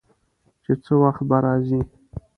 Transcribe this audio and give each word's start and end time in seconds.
چې 0.63 0.71
څه 0.83 0.93
وخت 1.01 1.21
به 1.29 1.37
راځي. 1.43 1.81